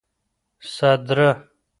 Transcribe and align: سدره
سدره 0.73 1.29